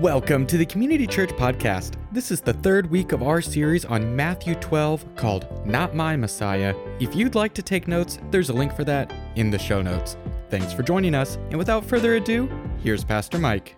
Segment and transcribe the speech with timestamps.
[0.00, 1.94] Welcome to the Community Church Podcast.
[2.12, 6.74] This is the third week of our series on Matthew 12 called Not My Messiah.
[7.00, 10.18] If you'd like to take notes, there's a link for that in the show notes.
[10.50, 12.46] Thanks for joining us, and without further ado,
[12.82, 13.74] here's Pastor Mike.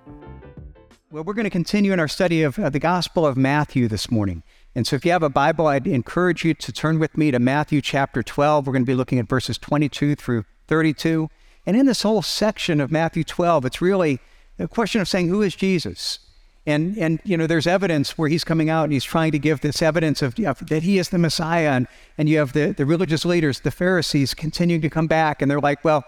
[1.12, 4.10] Well, we're going to continue in our study of uh, the Gospel of Matthew this
[4.10, 4.42] morning.
[4.74, 7.38] And so if you have a Bible, I'd encourage you to turn with me to
[7.38, 8.66] Matthew chapter 12.
[8.66, 11.28] We're going to be looking at verses 22 through 32.
[11.64, 14.18] And in this whole section of Matthew 12, it's really
[14.58, 16.18] the question of saying, who is Jesus?
[16.66, 19.62] And, and you know, there's evidence where he's coming out and he's trying to give
[19.62, 21.70] this evidence of, of that he is the Messiah.
[21.70, 25.40] And, and you have the, the religious leaders, the Pharisees, continuing to come back.
[25.40, 26.04] And they're like, well,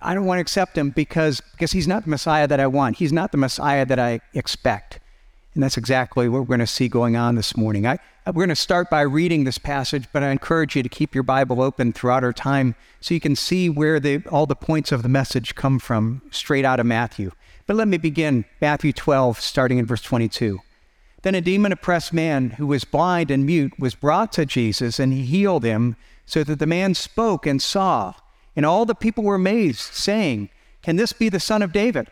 [0.00, 2.98] I don't want to accept him because, because he's not the Messiah that I want.
[2.98, 5.00] He's not the Messiah that I expect.
[5.54, 7.84] And that's exactly what we're going to see going on this morning.
[7.84, 11.14] I, we're going to start by reading this passage, but I encourage you to keep
[11.14, 14.92] your Bible open throughout our time so you can see where the, all the points
[14.92, 17.32] of the message come from straight out of Matthew.
[17.68, 20.60] But let me begin Matthew 12, starting in verse 22.
[21.20, 25.12] Then a demon oppressed man who was blind and mute was brought to Jesus, and
[25.12, 25.94] he healed him,
[26.24, 28.14] so that the man spoke and saw.
[28.56, 30.48] And all the people were amazed, saying,
[30.82, 32.08] Can this be the son of David?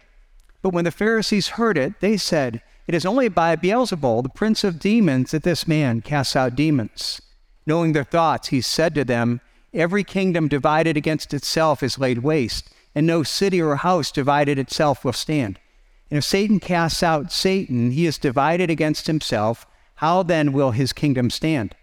[0.60, 4.62] But when the Pharisees heard it, they said, It is only by Beelzebul, the prince
[4.62, 7.22] of demons, that this man casts out demons.
[7.64, 9.40] Knowing their thoughts, he said to them,
[9.72, 15.04] Every kingdom divided against itself is laid waste and no city or house divided itself
[15.04, 15.60] will stand.
[16.10, 19.66] And if Satan casts out Satan, he is divided against himself.
[19.96, 21.74] How then will his kingdom stand?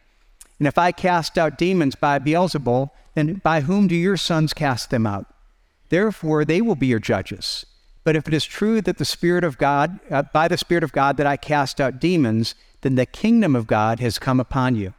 [0.58, 4.90] And if I cast out demons by Beelzebul, then by whom do your sons cast
[4.90, 5.28] them out?
[5.90, 7.68] Therefore, they will be your judges.
[8.04, 10.94] But if it is true that the Spirit of God, uh, by the Spirit of
[10.94, 14.96] God, that I cast out demons, then the kingdom of God has come upon you.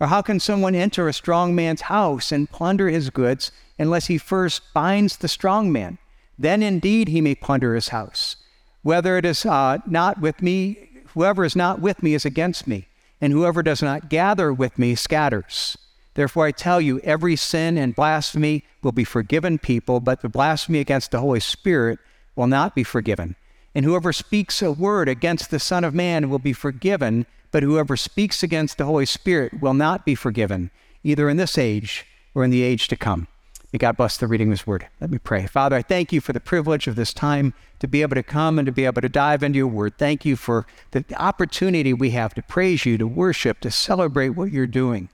[0.00, 4.18] Or how can someone enter a strong man's house and plunder his goods unless he
[4.18, 5.98] first binds the strong man?
[6.38, 8.36] Then indeed he may plunder his house.
[8.82, 12.88] Whether it is uh, not with me, whoever is not with me is against me,
[13.20, 15.78] and whoever does not gather with me scatters.
[16.14, 20.80] Therefore I tell you, every sin and blasphemy will be forgiven people, but the blasphemy
[20.80, 21.98] against the Holy Spirit
[22.34, 23.36] will not be forgiven.
[23.74, 27.96] And whoever speaks a word against the Son of Man will be forgiven, but whoever
[27.96, 30.70] speaks against the Holy Spirit will not be forgiven,
[31.02, 33.28] either in this age or in the age to come.
[33.72, 34.86] May God bless the reading of His word.
[35.00, 35.46] Let me pray.
[35.46, 38.58] Father, I thank you for the privilege of this time to be able to come
[38.58, 39.96] and to be able to dive into your word.
[39.96, 44.52] Thank you for the opportunity we have to praise you, to worship, to celebrate what
[44.52, 45.08] you're doing.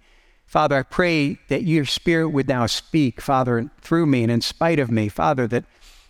[0.45, 4.81] Father, I pray that your spirit would now speak, Father, through me and in spite
[4.81, 5.65] of me, Father, that,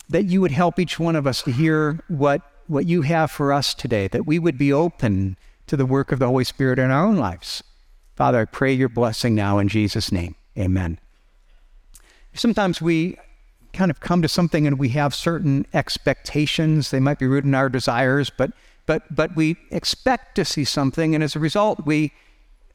[0.09, 3.53] that you would help each one of us to hear what, what you have for
[3.53, 5.37] us today, that we would be open
[5.67, 7.63] to the work of the Holy Spirit in our own lives.
[8.17, 10.35] Father, I pray your blessing now in Jesus' name.
[10.57, 10.99] Amen.
[12.39, 13.19] Sometimes we
[13.73, 16.91] kind of come to something and we have certain expectations.
[16.91, 18.53] They might be rooted in our desires, but
[18.87, 22.13] but but we expect to see something, and as a result, we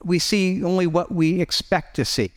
[0.04, 2.32] we see only what we expect to see.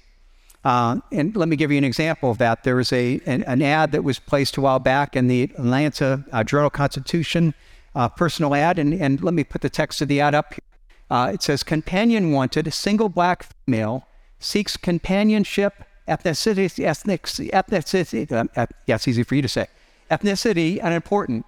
[0.65, 2.65] Uh, and let me give you an example of that.
[2.65, 6.25] There was a an, an, ad that was placed a while back in the Atlanta
[6.33, 7.55] uh, Journal Constitution
[7.95, 10.61] uh, personal ad, and, and let me put the text of the ad up here.
[11.09, 14.07] Uh, it says, Companion wanted, single black female,
[14.41, 19.67] seeks companionship, ethnicity, ethnic, ethnicity, uh, yeah, it's easy for you to say,
[20.11, 21.45] ethnicity, unimportant.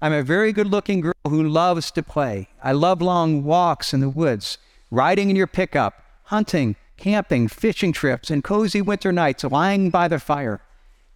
[0.00, 2.48] I'm a very good looking girl who loves to play.
[2.62, 4.58] I love long walks in the woods,
[4.90, 10.18] riding in your pickup, hunting, camping, fishing trips, and cozy winter nights lying by the
[10.18, 10.60] fire.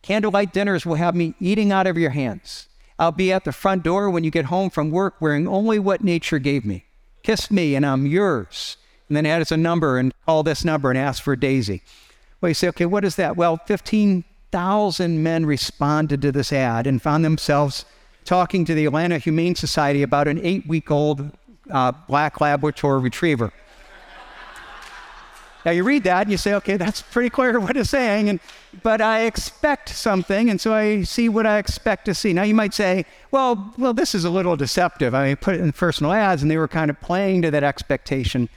[0.03, 2.69] Candlelight dinners will have me eating out of your hands.
[2.99, 6.05] I'll be at the front door when you get home from work wearing only what
[6.05, 6.85] nature gave me.
[7.23, 8.77] Kiss me and I'm yours.
[9.09, 11.83] And then add as a number and call this number and ask for Daisy.
[12.41, 13.37] Well, you say, okay, what is that?
[13.37, 17.85] Well, 15,000 men responded to this ad and found themselves
[18.25, 21.37] talking to the Atlanta Humane Society about an eight week old
[21.71, 23.53] uh, black Labrador retriever.
[25.65, 28.41] Now you read that and you say, okay, that's pretty clear what it's saying, and
[28.83, 32.33] but I expect something, and so I see what I expect to see.
[32.33, 35.15] Now you might say, well, well, this is a little deceptive.
[35.15, 37.63] I mean, put it in personal ads, and they were kind of playing to that
[37.63, 38.49] expectation.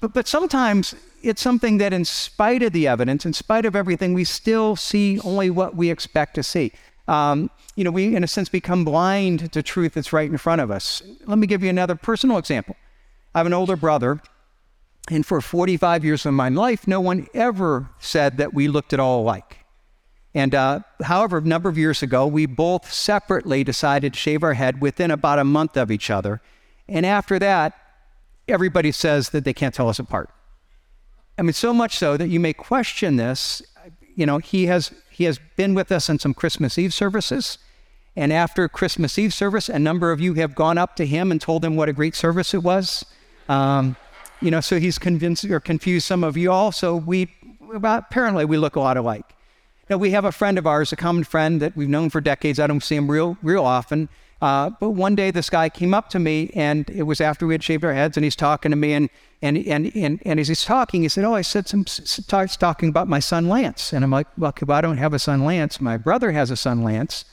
[0.00, 4.14] But but sometimes it's something that, in spite of the evidence, in spite of everything,
[4.14, 6.72] we still see only what we expect to see.
[7.06, 10.60] Um, you know, we in a sense become blind to truth that's right in front
[10.60, 11.02] of us.
[11.26, 12.76] Let me give you another personal example.
[13.34, 14.20] I have an older brother
[15.10, 19.00] and for 45 years of my life, no one ever said that we looked at
[19.00, 19.58] all alike.
[20.34, 24.54] And uh, however, a number of years ago, we both separately decided to shave our
[24.54, 26.42] head within about a month of each other.
[26.86, 27.74] And after that,
[28.46, 30.30] everybody says that they can't tell us apart.
[31.38, 33.62] I mean, so much so that you may question this.
[34.16, 37.58] You know, he has he has been with us in some Christmas Eve services,
[38.18, 41.40] And after Christmas Eve service, a number of you have gone up to him and
[41.40, 43.04] told him what a great service it was.
[43.48, 43.94] Um,
[44.40, 46.72] you know, so he's convinced or confused some of you all.
[46.72, 47.32] So we,
[47.72, 49.24] apparently, we look a lot alike.
[49.88, 52.58] Now, we have a friend of ours, a common friend that we've known for decades.
[52.58, 54.08] I don't see him real, real often.
[54.40, 57.54] Uh, but one day this guy came up to me, and it was after we
[57.54, 59.10] had shaved our heads, and he's talking to me, and
[59.42, 62.88] and and and, and as he's talking, he said, "Oh, I said some starts talking
[62.88, 65.80] about my son Lance," and I'm like, "Well, I don't have a son Lance.
[65.80, 67.24] My brother has a son Lance."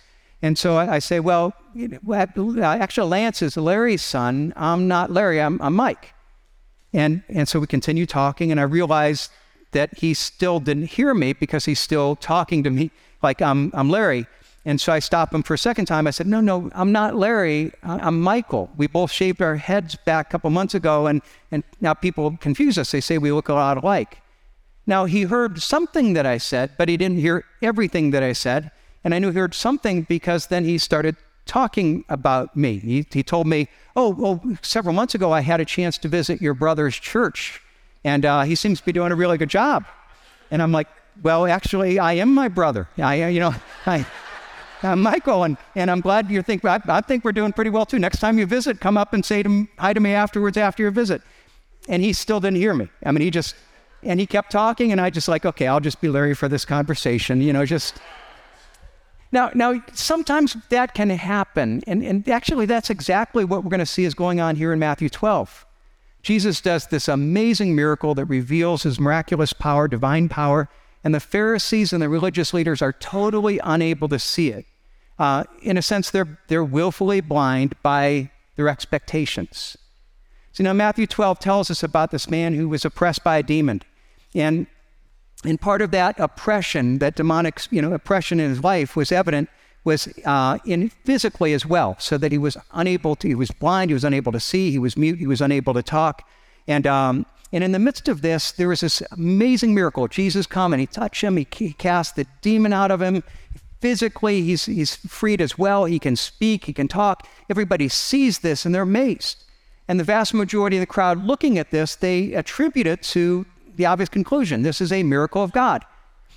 [0.42, 4.54] And so I, I say, well, you know, actually, Lance is Larry's son.
[4.56, 6.14] I'm not Larry, I'm, I'm Mike.
[6.94, 9.32] And, and so we continue talking, and I realized
[9.72, 12.92] that he still didn't hear me because he's still talking to me
[13.22, 14.28] like I'm, I'm Larry.
[14.68, 16.08] And so I stopped him for a second time.
[16.08, 17.72] I said, No, no, I'm not Larry.
[17.84, 18.72] I'm Michael.
[18.76, 21.22] We both shaved our heads back a couple months ago, and,
[21.52, 22.92] and now people confuse us.
[22.92, 24.22] They say we look a lot alike.
[24.88, 28.72] Now, he heard something that I said, but he didn't hear everything that I said.
[29.04, 31.16] And I knew he heard something because then he started
[31.46, 32.80] talking about me.
[32.80, 36.42] He, he told me, oh, well, several months ago, I had a chance to visit
[36.42, 37.62] your brother's church,
[38.04, 39.86] and uh, he seems to be doing a really good job.
[40.50, 40.88] And I'm like,
[41.22, 42.88] well, actually, I am my brother.
[42.98, 44.06] I, you know, I,
[44.84, 47.70] Uh, I'm Michael, and, and I'm glad you think, I, I think we're doing pretty
[47.70, 48.00] well too.
[48.00, 50.92] Next time you visit, come up and say to, hi to me afterwards after your
[50.92, 51.22] visit.
[51.88, 52.90] And he still didn't hear me.
[53.06, 53.56] I mean, he just,
[54.04, 56.66] and he kept talking, and I just like, okay, I'll just be Larry for this
[56.66, 58.00] conversation, you know, just
[59.32, 63.86] now, now sometimes that can happen, and, and actually, that's exactly what we're going to
[63.86, 65.66] see is going on here in Matthew 12.
[66.22, 70.70] Jesus does this amazing miracle that reveals his miraculous power, divine power,
[71.06, 74.66] and the Pharisees and the religious leaders are totally unable to see it.
[75.20, 79.78] Uh, in a sense, they're, they're willfully blind by their expectations.
[80.52, 83.84] So now Matthew 12 tells us about this man who was oppressed by a demon.
[84.34, 84.66] And
[85.44, 89.48] and part of that oppression, that demonic, you know, oppression in his life was evident
[89.84, 93.92] was uh, in physically as well, so that he was unable to, he was blind,
[93.92, 96.28] he was unable to see, he was mute, he was unable to talk.
[96.68, 100.08] And, um, and in the midst of this, there was this amazing miracle.
[100.08, 103.24] Jesus come and he touched him, he, he cast the demon out of him.
[103.82, 105.86] Physically, he's, he's freed as well.
[105.86, 107.28] He can speak, he can talk.
[107.50, 109.44] Everybody sees this and they're amazed.
[109.88, 113.46] And the vast majority of the crowd looking at this, they attribute it to
[113.76, 115.86] the obvious conclusion this is a miracle of God.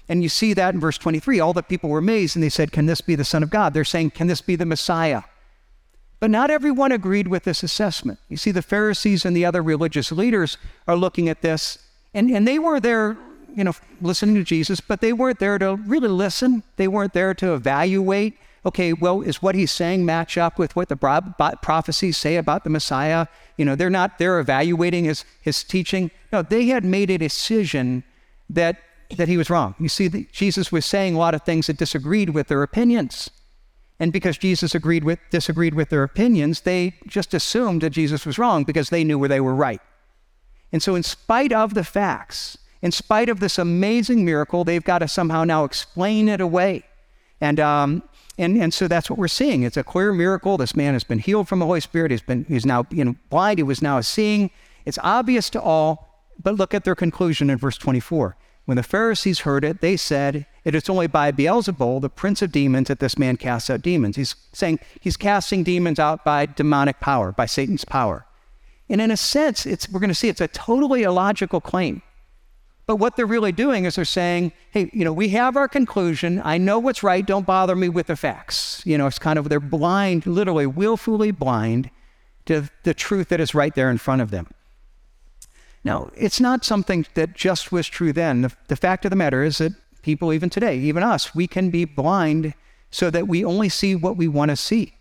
[0.08, 1.40] And you see that in verse 23.
[1.40, 3.74] All the people were amazed and they said, Can this be the Son of God?
[3.74, 5.22] They're saying, Can this be the Messiah?
[6.20, 8.18] But not everyone agreed with this assessment.
[8.28, 11.78] You see, the Pharisees and the other religious leaders are looking at this,
[12.12, 13.16] and, and they were there,
[13.54, 16.64] you know, listening to Jesus, but they weren't there to really listen.
[16.76, 18.36] They weren't there to evaluate
[18.68, 20.96] okay, well, is what he's saying match up with what the
[21.62, 23.26] prophecies say about the Messiah?
[23.56, 26.10] You know, they're not, they're evaluating his, his teaching.
[26.32, 28.04] No, they had made a decision
[28.50, 28.76] that,
[29.16, 29.74] that he was wrong.
[29.78, 33.30] You see, Jesus was saying a lot of things that disagreed with their opinions.
[34.00, 38.38] And because Jesus agreed with, disagreed with their opinions, they just assumed that Jesus was
[38.38, 39.80] wrong because they knew where they were right.
[40.70, 44.98] And so, in spite of the facts, in spite of this amazing miracle, they've got
[44.98, 46.84] to somehow now explain it away.
[47.40, 48.02] And, um,
[48.36, 49.62] and, and so that's what we're seeing.
[49.62, 50.56] It's a clear miracle.
[50.56, 52.12] This man has been healed from the Holy Spirit.
[52.12, 53.58] He's been he's now you blind.
[53.58, 54.50] He was now seeing.
[54.84, 58.36] It's obvious to all, but look at their conclusion in verse 24.
[58.64, 62.52] When the Pharisees heard it, they said, It is only by Beelzebul, the prince of
[62.52, 64.16] demons, that this man casts out demons.
[64.16, 68.26] He's saying he's casting demons out by demonic power, by Satan's power.
[68.86, 72.02] And in a sense, it's, we're going to see it's a totally illogical claim.
[72.84, 76.42] But what they're really doing is they're saying, hey, you know, we have our conclusion.
[76.44, 77.24] I know what's right.
[77.24, 78.82] Don't bother me with the facts.
[78.84, 81.88] You know, it's kind of, they're blind, literally willfully blind
[82.44, 84.48] to the truth that is right there in front of them.
[85.82, 88.42] Now, it's not something that just was true then.
[88.42, 91.70] The, the fact of the matter is that people, even today, even us, we can
[91.70, 92.54] be blind
[92.90, 94.94] so that we only see what we want to see.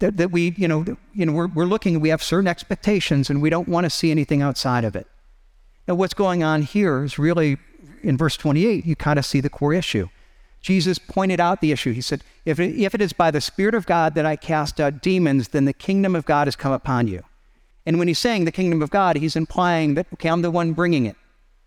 [0.00, 3.42] That, that we, you know, you know we're, we're looking, we have certain expectations and
[3.42, 5.06] we don't want to see anything outside of it.
[5.86, 7.58] Now, what's going on here is really
[8.02, 10.08] in verse 28, you kind of see the core issue.
[10.60, 11.92] Jesus pointed out the issue.
[11.92, 14.80] He said, if it, if it is by the Spirit of God that I cast
[14.80, 17.22] out demons, then the kingdom of God has come upon you.
[17.86, 20.72] And when he's saying the kingdom of God, he's implying that, okay, I'm the one
[20.72, 21.16] bringing it.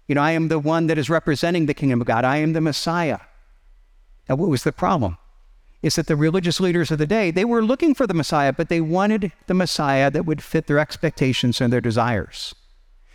[0.08, 2.26] You know, I am the one that is representing the kingdom of God.
[2.26, 3.20] I am the Messiah.
[4.28, 5.18] Now, what was the problem?
[5.82, 8.70] Is that the religious leaders of the day, they were looking for the Messiah, but
[8.70, 12.56] they wanted the Messiah that would fit their expectations and their desires.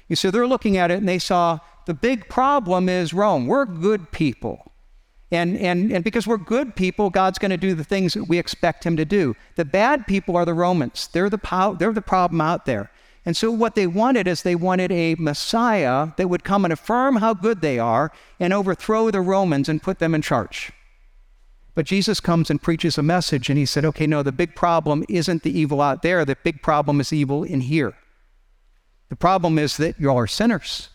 [0.08, 3.46] You see, they're looking at it and they saw the big problem is Rome.
[3.46, 4.72] We're good people.
[5.30, 8.38] And, and, and because we're good people, God's going to do the things that we
[8.38, 9.36] expect Him to do.
[9.56, 11.08] The bad people are the Romans.
[11.12, 12.90] They're the, pow- they're the problem out there.
[13.24, 17.16] And so, what they wanted is they wanted a Messiah that would come and affirm
[17.16, 18.10] how good they are
[18.40, 20.72] and overthrow the Romans and put them in charge.
[21.78, 25.04] But Jesus comes and preaches a message, and he said, okay, no, the big problem
[25.08, 26.24] isn't the evil out there.
[26.24, 27.94] The big problem is evil in here.
[29.10, 30.88] The problem is that you all are sinners,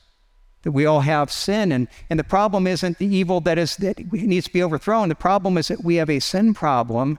[0.64, 1.72] that we all have sin.
[1.72, 5.08] And, and the problem isn't the evil that, is, that needs to be overthrown.
[5.08, 7.18] The problem is that we have a sin problem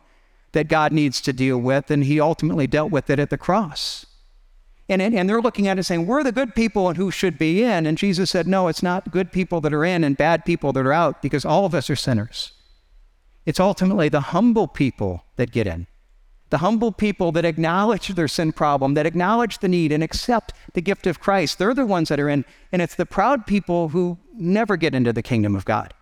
[0.52, 4.04] that God needs to deal with, and he ultimately dealt with it at the cross.
[4.88, 7.62] And, and they're looking at it saying, We're the good people and who should be
[7.62, 7.86] in.
[7.86, 10.86] And Jesus said, No, it's not good people that are in and bad people that
[10.86, 12.52] are out because all of us are sinners.
[13.46, 15.86] It's ultimately the humble people that get in.
[16.50, 20.82] The humble people that acknowledge their sin problem, that acknowledge the need and accept the
[20.82, 22.44] gift of Christ, they're the ones that are in.
[22.70, 25.94] And it's the proud people who never get into the kingdom of God.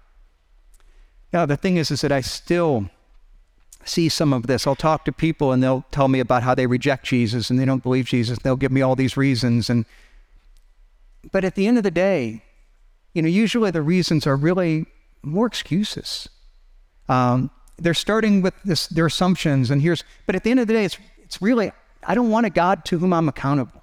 [1.33, 2.91] Now, the thing is, is that I still
[3.85, 4.67] see some of this.
[4.67, 7.65] I'll talk to people and they'll tell me about how they reject Jesus and they
[7.65, 8.39] don't believe Jesus.
[8.39, 9.71] They'll give me all these reasons.
[9.71, 9.85] And
[11.31, 12.43] but at the end of the day,
[13.15, 14.87] you know, usually the reasons are really
[15.23, 16.29] more excuses.
[17.09, 20.73] Um, they're starting with this, their assumptions, and here's, but at the end of the
[20.73, 21.73] day, it's, it's really,
[22.05, 23.83] I don't want a God to whom I'm accountable.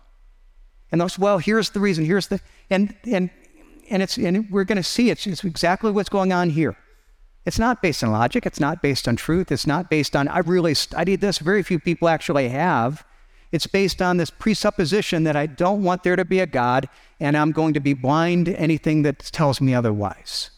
[0.91, 2.39] And those, well, here's the reason, here's the,
[2.69, 3.29] and, and,
[3.89, 6.75] and it's, and we're going to see it's, it's exactly what's going on here.
[7.45, 8.45] It's not based on logic.
[8.45, 9.51] It's not based on truth.
[9.51, 11.39] It's not based on, I really studied this.
[11.39, 13.05] Very few people actually have.
[13.51, 16.87] It's based on this presupposition that I don't want there to be a God
[17.19, 20.51] and I'm going to be blind to anything that tells me otherwise.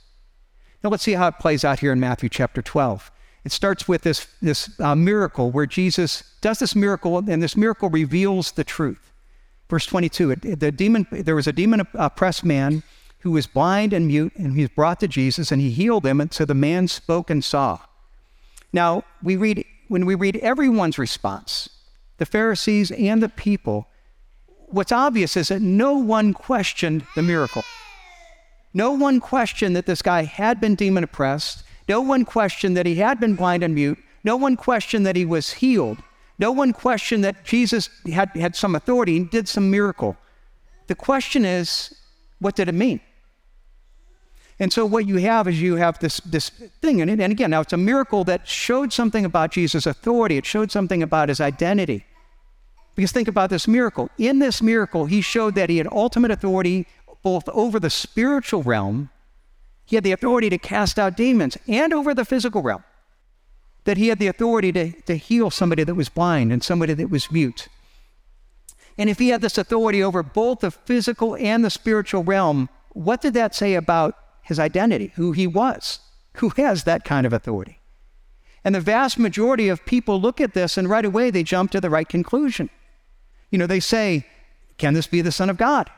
[0.83, 3.11] Now let's see how it plays out here in Matthew chapter 12.
[3.43, 7.89] It starts with this, this uh, miracle where Jesus does this miracle, and this miracle
[7.89, 9.11] reveals the truth.
[9.69, 12.83] Verse 22 it, the demon, there was a demon oppressed man
[13.21, 16.19] who was blind and mute, and he was brought to Jesus, and he healed him,
[16.19, 17.79] and so the man spoke and saw.
[18.73, 21.69] Now, we read, when we read everyone's response,
[22.17, 23.87] the Pharisees and the people,
[24.67, 27.63] what's obvious is that no one questioned the miracle.
[28.73, 31.63] No one questioned that this guy had been demon oppressed.
[31.87, 33.99] No one questioned that he had been blind and mute.
[34.23, 35.97] No one questioned that he was healed.
[36.39, 40.17] No one questioned that Jesus had, had some authority and did some miracle.
[40.87, 41.93] The question is,
[42.39, 42.99] what did it mean?
[44.61, 46.99] And so what you have is you have this, this thing.
[46.99, 47.19] in it.
[47.19, 50.37] and again, now it's a miracle that showed something about Jesus' authority.
[50.37, 52.05] It showed something about his identity.
[52.93, 54.11] Because think about this miracle.
[54.19, 56.85] In this miracle, he showed that he had ultimate authority
[57.23, 59.09] both over the spiritual realm,
[59.83, 62.83] he had the authority to cast out demons, and over the physical realm.
[63.85, 67.09] That he had the authority to, to heal somebody that was blind and somebody that
[67.09, 67.67] was mute.
[68.95, 73.21] And if he had this authority over both the physical and the spiritual realm, what
[73.21, 75.99] did that say about his identity, who he was,
[76.35, 77.79] who has that kind of authority?
[78.63, 81.81] And the vast majority of people look at this and right away they jump to
[81.81, 82.69] the right conclusion.
[83.49, 84.25] You know, they say,
[84.77, 85.89] Can this be the Son of God?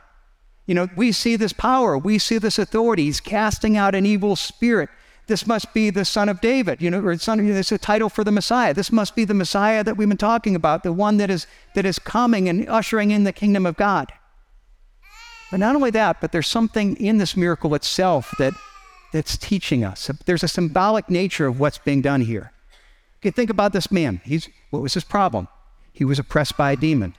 [0.66, 3.04] You know, we see this power, we see this authority.
[3.04, 4.88] He's casting out an evil spirit.
[5.26, 7.78] This must be the son of David, you know, or son, you know, it's a
[7.78, 8.74] title for the Messiah.
[8.74, 11.86] This must be the Messiah that we've been talking about, the one that is that
[11.86, 14.12] is coming and ushering in the kingdom of God.
[15.50, 18.54] But not only that, but there's something in this miracle itself that
[19.14, 20.10] that's teaching us.
[20.26, 22.50] There's a symbolic nature of what's being done here.
[23.20, 24.20] Okay, think about this man.
[24.24, 25.46] He's what was his problem?
[25.92, 27.14] He was oppressed by a demon.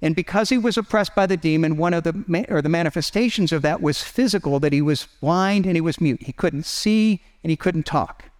[0.00, 3.60] And because he was oppressed by the demon, one of the or the manifestations of
[3.62, 6.22] that was physical, that he was blind and he was mute.
[6.22, 8.30] He couldn't see and he couldn't talk.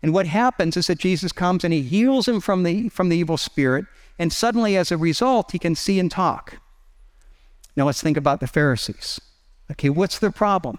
[0.00, 3.16] And what happens is that Jesus comes and he heals him from the from the
[3.16, 6.58] evil spirit, and suddenly as a result, he can see and talk.
[7.76, 9.20] Now let's think about the Pharisees.
[9.70, 10.78] Okay, what's their problem?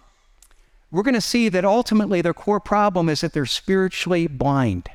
[0.91, 4.89] We're going to see that ultimately their core problem is that they're spiritually blind.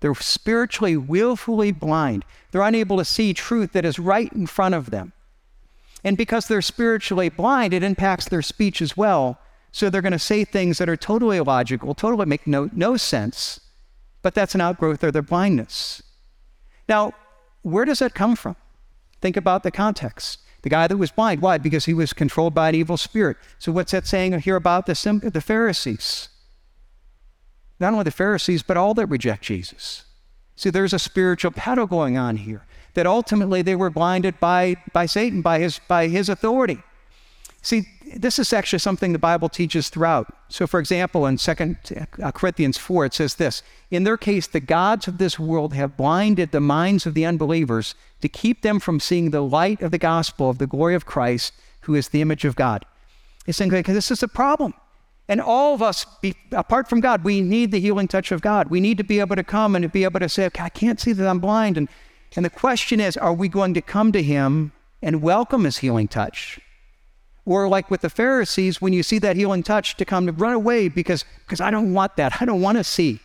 [0.00, 2.24] They're spiritually, willfully blind.
[2.50, 5.12] They're unable to see truth that is right in front of them.
[6.04, 9.40] And because they're spiritually blind, it impacts their speech as well.
[9.72, 13.60] So they're going to say things that are totally illogical, totally make no, no sense,
[14.22, 16.02] but that's an outgrowth of their blindness.
[16.88, 17.12] Now,
[17.62, 18.56] where does that come from?
[19.20, 20.38] Think about the context.
[20.62, 21.58] The guy that was blind, why?
[21.58, 23.36] Because he was controlled by an evil spirit.
[23.58, 26.28] So, what's that saying here about the, the Pharisees?
[27.80, 30.04] not only the Pharisees, but all that reject Jesus.
[30.56, 35.06] See, there's a spiritual battle going on here that ultimately they were blinded by, by
[35.06, 36.82] Satan, by his, by his authority.
[37.68, 40.34] See, this is actually something the Bible teaches throughout.
[40.48, 41.76] So, for example, in 2
[42.22, 45.94] uh, Corinthians 4, it says this In their case, the gods of this world have
[45.94, 49.98] blinded the minds of the unbelievers to keep them from seeing the light of the
[49.98, 52.86] gospel of the glory of Christ, who is the image of God.
[53.46, 54.72] It's saying, this is a problem.
[55.28, 58.70] And all of us, be, apart from God, we need the healing touch of God.
[58.70, 60.70] We need to be able to come and to be able to say, okay, I
[60.70, 61.76] can't see that I'm blind.
[61.76, 61.90] And,
[62.34, 64.72] and the question is, are we going to come to Him
[65.02, 66.60] and welcome His healing touch?
[67.48, 70.52] Or like with the Pharisees, when you see that healing touch, to come to run
[70.52, 72.42] away because, because I don't want that.
[72.42, 73.20] I don't want to see.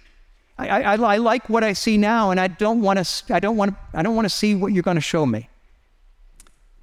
[0.57, 3.35] I, I, I like what I see now, and I don't want to.
[3.35, 3.75] I don't want.
[3.93, 5.49] I don't want to see what you're going to show me.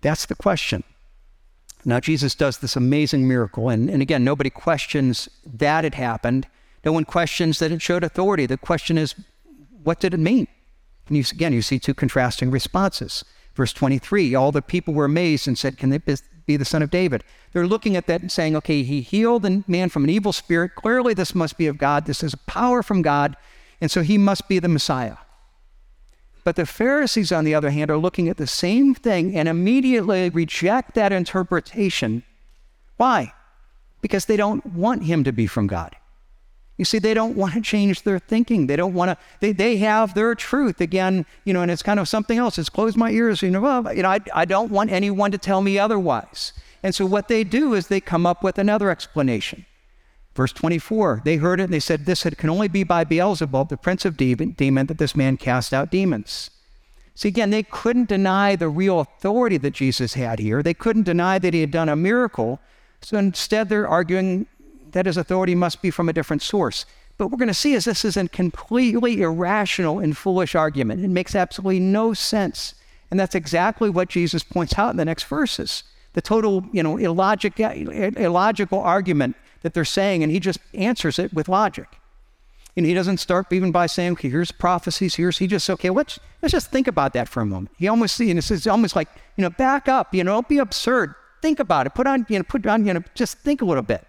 [0.02, 0.84] That's the question.
[1.86, 6.46] Now Jesus does this amazing miracle, and, and again, nobody questions that it happened.
[6.84, 8.44] No one questions that it showed authority.
[8.44, 9.14] The question is,
[9.82, 10.46] what did it mean?
[11.08, 13.24] And you, again, you see two contrasting responses.
[13.54, 16.04] Verse 23 All the people were amazed and said, Can it
[16.52, 17.22] be the son of David?
[17.52, 20.74] They're looking at that and saying, Okay, he healed a man from an evil spirit.
[20.74, 22.06] Clearly, this must be of God.
[22.06, 23.36] This is power from God.
[23.80, 25.16] And so he must be the Messiah.
[26.44, 30.30] But the Pharisees, on the other hand, are looking at the same thing and immediately
[30.30, 32.24] reject that interpretation.
[32.96, 33.32] Why?
[34.00, 35.96] Because they don't want him to be from God.
[36.80, 38.66] You see, they don't want to change their thinking.
[38.66, 40.80] They don't want to, they, they have their truth.
[40.80, 42.58] Again, you know, and it's kind of something else.
[42.58, 43.42] It's close my ears.
[43.42, 46.54] You know, well, you know, I, I don't want anyone to tell me otherwise.
[46.82, 49.66] And so what they do is they come up with another explanation.
[50.34, 53.76] Verse 24, they heard it and they said, This can only be by Beelzebub, the
[53.76, 56.48] prince of demon, demon, that this man cast out demons.
[57.14, 60.62] See, again, they couldn't deny the real authority that Jesus had here.
[60.62, 62.58] They couldn't deny that he had done a miracle.
[63.02, 64.46] So instead, they're arguing
[64.92, 66.86] that his authority must be from a different source.
[67.18, 71.04] But we're going to see is this is a completely irrational and foolish argument.
[71.04, 72.74] It makes absolutely no sense.
[73.10, 75.82] And that's exactly what Jesus points out in the next verses.
[76.14, 81.32] The total, you know, illogic, illogical argument that they're saying, and he just answers it
[81.32, 81.86] with logic.
[82.76, 86.18] And he doesn't start even by saying, okay, here's prophecies, here's, he just, okay, let's,
[86.40, 87.70] let's just think about that for a moment.
[87.76, 91.14] He almost, and it's almost like, you know, back up, you know, don't be absurd.
[91.42, 91.94] Think about it.
[91.94, 94.06] Put on, you know, put on, you know, just think a little bit.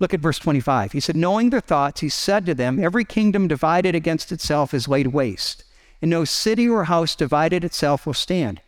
[0.00, 0.92] Look at verse 25.
[0.92, 4.88] He said, Knowing their thoughts, he said to them, Every kingdom divided against itself is
[4.88, 5.62] laid waste,
[6.00, 8.62] and no city or house divided itself will stand.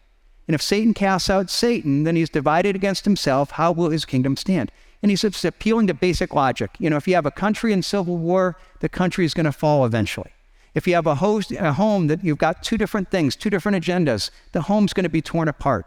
[0.47, 3.53] And if Satan casts out Satan, then he's divided against himself.
[3.53, 4.71] How will his kingdom stand?
[5.03, 6.71] And he's appealing to basic logic.
[6.79, 9.53] You know, if you have a country in civil war, the country is going to
[9.53, 10.31] fall eventually.
[10.75, 13.83] If you have a, host, a home that you've got two different things, two different
[13.83, 15.87] agendas, the home's going to be torn apart.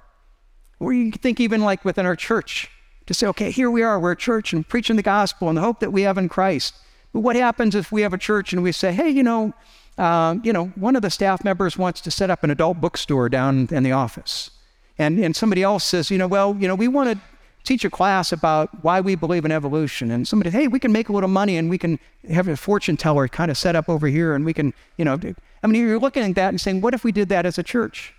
[0.79, 2.69] Or you think even like within our church,
[3.05, 5.61] to say, okay, here we are, we're a church and preaching the gospel and the
[5.61, 6.75] hope that we have in Christ.
[7.13, 9.53] But what happens if we have a church and we say, hey, you know,
[9.97, 13.29] uh, you know, one of the staff members wants to set up an adult bookstore
[13.29, 14.51] down in the office,
[14.97, 17.19] and and somebody else says, you know, well, you know, we want to
[17.65, 20.11] teach a class about why we believe in evolution.
[20.11, 22.95] And somebody, hey, we can make a little money and we can have a fortune
[22.95, 25.19] teller kind of set up over here and we can, you know,
[25.63, 27.63] I mean, you're looking at that and saying, what if we did that as a
[27.63, 28.13] church?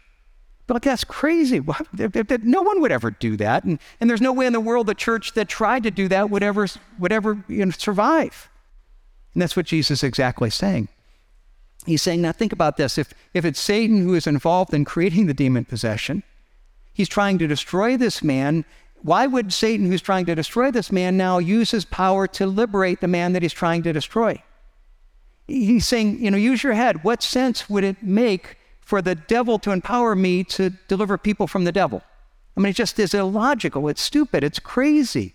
[0.67, 1.61] But that's crazy.
[2.43, 3.65] No one would ever do that.
[3.65, 6.29] And, and there's no way in the world the church that tried to do that
[6.29, 6.67] would ever,
[6.99, 8.49] would ever you know, survive.
[9.33, 10.89] And that's what Jesus is exactly saying.
[11.85, 12.99] He's saying, now think about this.
[12.99, 16.25] If, if it's Satan who is involved in creating the demon possession,
[16.93, 18.65] he's trying to destroy this man
[19.03, 23.01] why would Satan, who's trying to destroy this man, now use his power to liberate
[23.01, 24.43] the man that he's trying to destroy?
[25.47, 27.05] He's saying, you know, use your head.
[27.05, 31.65] What sense would it make for the devil to empower me to deliver people from
[31.65, 32.03] the devil?
[32.57, 33.89] I mean, it just is illogical.
[33.89, 34.43] It's stupid.
[34.43, 35.35] It's crazy.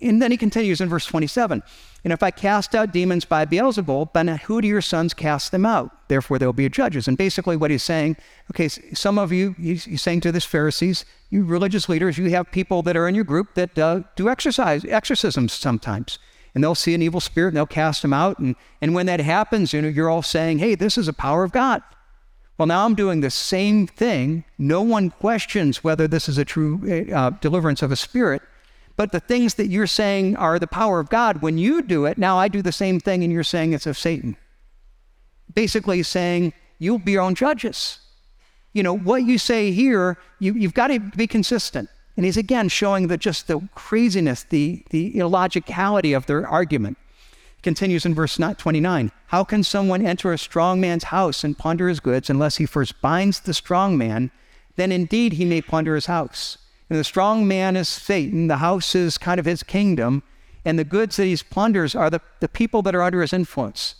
[0.00, 1.62] And then he continues in verse 27
[2.04, 5.66] And if I cast out demons by Beelzebul, then who do your sons cast them
[5.66, 6.08] out?
[6.08, 7.08] Therefore, they'll be judges.
[7.08, 8.16] And basically, what he's saying,
[8.52, 12.82] okay, some of you, he's saying to this Pharisees, you religious leaders, you have people
[12.82, 16.18] that are in your group that uh, do exercise, exorcisms sometimes.
[16.54, 18.38] And they'll see an evil spirit and they'll cast them out.
[18.38, 21.44] And, and when that happens, you know, you're all saying, hey, this is a power
[21.44, 21.82] of God.
[22.60, 24.44] Well, now I'm doing the same thing.
[24.58, 28.42] No one questions whether this is a true uh, deliverance of a spirit.
[28.98, 32.18] But the things that you're saying are the power of God, when you do it,
[32.18, 34.36] now I do the same thing and you're saying it's of Satan.
[35.54, 37.98] Basically saying, you'll be your own judges.
[38.74, 41.88] You know, what you say here, you, you've got to be consistent.
[42.18, 46.98] And he's again showing that just the craziness, the, the illogicality of their argument.
[47.62, 49.12] Continues in verse 29.
[49.26, 53.00] How can someone enter a strong man's house and plunder his goods unless he first
[53.02, 54.30] binds the strong man?
[54.76, 56.56] Then indeed he may plunder his house.
[56.88, 60.22] And the strong man is Satan, the house is kind of his kingdom,
[60.64, 63.94] and the goods that he plunders are the, the people that are under his influence.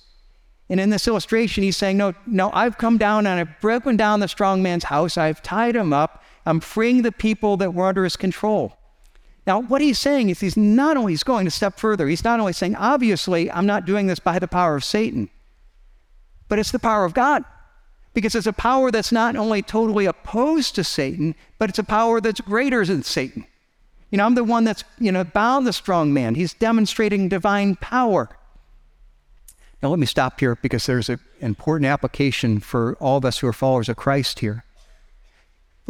[0.69, 4.21] And in this illustration, he's saying, No, no, I've come down and I've broken down
[4.21, 8.05] the strong man's house, I've tied him up, I'm freeing the people that were under
[8.05, 8.77] his control.
[9.51, 12.39] Now, what he's saying is he's not only he's going a step further, he's not
[12.39, 15.29] only saying, obviously, I'm not doing this by the power of Satan,
[16.49, 17.45] but it's the power of God
[18.15, 22.21] because it's a power that's not only totally opposed to Satan, but it's a power
[22.21, 23.45] that's greater than Satan.
[24.13, 26.37] You know, I'm the one that's, you know, bound the strong man.
[26.37, 28.29] He's demonstrating divine power.
[29.83, 33.49] Now, let me stop here because there's an important application for all of us who
[33.49, 34.63] are followers of Christ here.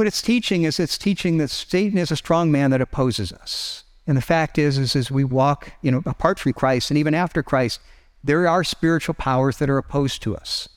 [0.00, 3.84] What it's teaching is it's teaching that Satan is a strong man that opposes us.
[4.06, 7.12] And the fact is, is as we walk, you know, apart from Christ and even
[7.12, 7.80] after Christ,
[8.24, 10.70] There are spiritual powers that are opposed to us.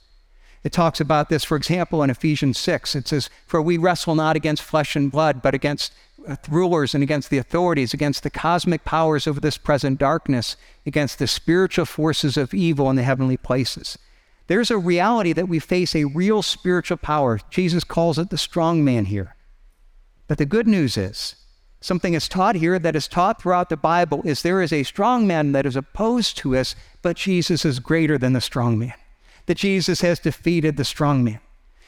[0.66, 2.98] It talks about this, for example, in Ephesians 6.
[2.98, 5.94] It says, For we wrestle not against flesh and blood, but against
[6.28, 11.18] uh, rulers and against the authorities, against the cosmic powers of this present darkness, against
[11.18, 13.98] the spiritual forces of evil in the heavenly places.
[14.48, 17.40] There's a reality that we face a real spiritual power.
[17.50, 19.36] Jesus calls it the strong man here.
[20.28, 21.36] But the good news is,
[21.80, 25.26] something is taught here that is taught throughout the Bible is there is a strong
[25.28, 28.94] man that is opposed to us, but Jesus is greater than the strong man.
[29.46, 31.40] That Jesus has defeated the strong man.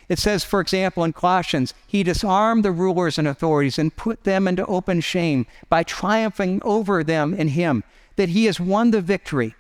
[0.08, 4.48] It says, for example, in Colossians, he disarmed the rulers and authorities and put them
[4.48, 7.84] into open shame by triumphing over them in him,
[8.15, 9.56] that he has won the victory.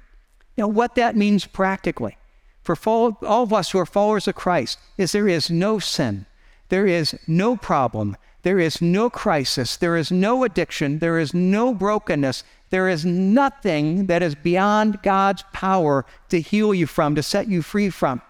[0.57, 2.17] Now, what that means practically
[2.65, 6.25] for all of us who are followers of Christ is there is no sin,
[6.69, 11.73] there is no problem, there is no crisis, there is no addiction, there is no
[11.73, 17.47] brokenness, there is nothing that is beyond God's power to heal you from, to set
[17.47, 18.21] you free from.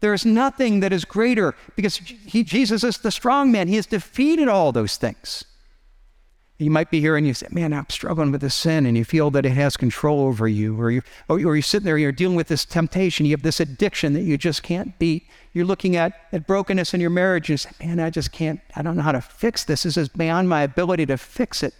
[0.00, 3.66] There is nothing that is greater because he, Jesus is the strong man.
[3.66, 5.44] He has defeated all those things.
[6.60, 9.04] You might be here and you say, Man, I'm struggling with this sin, and you
[9.04, 12.36] feel that it has control over you, or, you, or, you're sitting there, you're dealing
[12.36, 15.28] with this temptation, you have this addiction that you just can't beat.
[15.52, 18.60] You're looking at, at brokenness in your marriage, and you say, Man, I just can't,
[18.74, 19.84] I don't know how to fix this.
[19.84, 21.74] This is beyond my ability to fix it.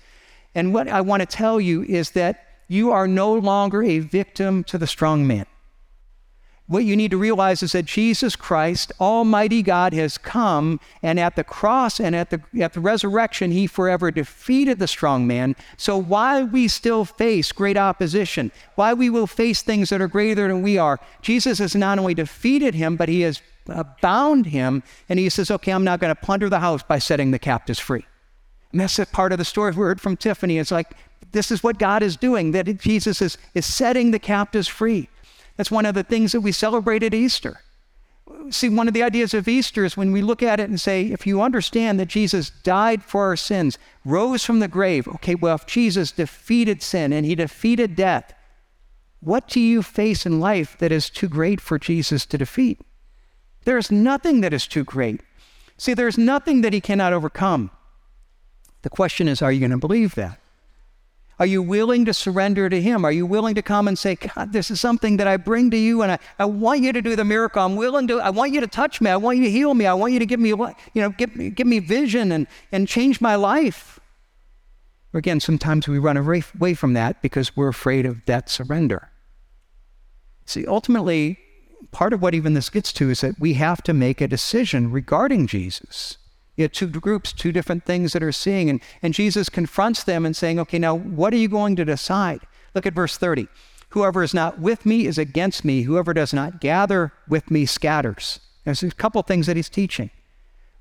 [0.55, 4.63] And what I want to tell you is that you are no longer a victim
[4.65, 5.47] to the strong man
[6.69, 11.35] what you need to realize is that Jesus Christ, Almighty God, has come, and at
[11.35, 15.57] the cross and at the, at the resurrection, he forever defeated the strong man.
[15.79, 20.47] So while we still face great opposition, while we will face things that are greater
[20.47, 23.41] than we are, Jesus has not only defeated him, but he has
[24.03, 27.31] bound him, and he says, Okay, I'm not going to plunder the house by setting
[27.31, 28.05] the captives free.
[28.73, 30.59] And that's a part of the story we heard from Tiffany.
[30.59, 30.93] It's like,
[31.33, 35.09] this is what God is doing, that Jesus is, is setting the captives free.
[35.59, 37.61] That's one of the things that we celebrate at Easter.
[38.51, 41.07] See, one of the ideas of Easter is when we look at it and say,
[41.07, 45.57] if you understand that Jesus died for our sins, rose from the grave, okay, well,
[45.57, 48.33] if Jesus defeated sin and he defeated death,
[49.21, 52.81] what do you face in life that is too great for Jesus to defeat?
[53.65, 55.23] There's nothing that is too great.
[55.77, 57.73] See, there's nothing that he cannot overcome.
[58.83, 60.39] The question is, are you going to believe that?
[61.39, 63.05] Are you willing to surrender to Him?
[63.05, 65.77] Are you willing to come and say, God, this is something that I bring to
[65.77, 67.63] you and I, I want you to do the miracle.
[67.63, 69.11] I'm willing to, I want you to touch me.
[69.11, 69.87] I want you to heal me.
[69.87, 73.21] I want you to give me, you know, give, give me vision and, and change
[73.21, 74.01] my life.
[75.15, 79.11] Or again, sometimes we run away from that because we're afraid of that surrender.
[80.45, 81.39] See, ultimately,
[81.93, 84.91] part of what even this gets to is that we have to make a decision
[84.91, 86.19] regarding Jesus.
[86.59, 88.69] You have two groups, two different things that are seeing.
[88.69, 92.41] And, and Jesus confronts them and saying, okay, now what are you going to decide?
[92.75, 93.47] Look at verse 30.
[93.91, 95.83] Whoever is not with me is against me.
[95.83, 98.41] Whoever does not gather with me scatters.
[98.65, 100.11] There's a couple things that he's teaching.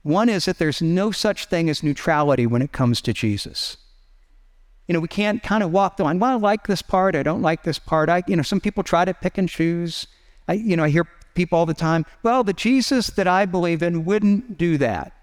[0.01, 3.77] One is that there's no such thing as neutrality when it comes to Jesus.
[4.87, 6.17] You know, we can't kind of walk the line.
[6.17, 7.15] Well, I like this part.
[7.15, 8.09] I don't like this part.
[8.09, 10.07] I, you know, some people try to pick and choose.
[10.47, 12.03] I, you know, I hear people all the time.
[12.23, 15.13] Well, the Jesus that I believe in wouldn't do that.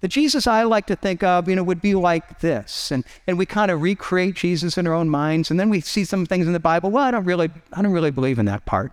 [0.00, 2.90] The Jesus I like to think of, you know, would be like this.
[2.90, 5.50] And, and we kind of recreate Jesus in our own minds.
[5.50, 6.90] And then we see some things in the Bible.
[6.90, 8.92] Well, I don't really, I don't really believe in that part.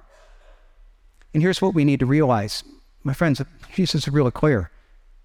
[1.34, 2.64] And here's what we need to realize.
[3.04, 3.42] My friends,
[3.74, 4.70] Jesus is really clear.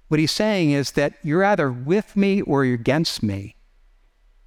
[0.06, 3.56] What he's saying is that you're either with me or you're against me.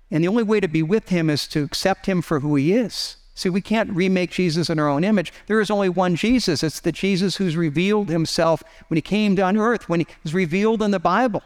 [0.10, 2.74] And the only way to be with him is to accept him for who he
[2.74, 3.18] is.
[3.38, 5.34] See, we can't remake Jesus in our own image.
[5.48, 6.64] There is only one Jesus.
[6.64, 10.82] It's the Jesus who's revealed himself when he came down earth, when he was revealed
[10.82, 11.44] in the Bible.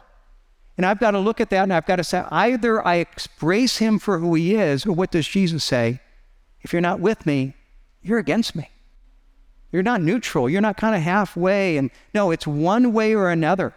[0.76, 3.78] And I've got to look at that and I've got to say, either I embrace
[3.78, 6.00] him for who he is, or what does Jesus say?
[6.62, 7.54] If you're not with me,
[8.02, 8.70] you're against me.
[9.72, 10.48] You're not neutral.
[10.48, 11.76] You're not kind of halfway.
[11.76, 13.74] And no, it's one way or another.